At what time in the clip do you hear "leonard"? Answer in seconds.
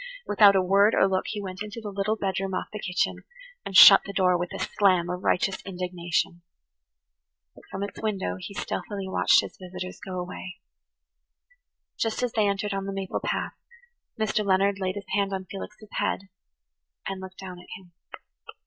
14.43-14.79